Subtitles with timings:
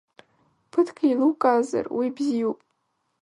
[0.71, 2.59] Ԥыҭк еилукаазар уи бзиоуп…